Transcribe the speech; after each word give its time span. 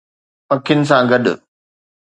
پکين 0.47 0.79
سان 0.89 1.03
گڏ 1.11 1.25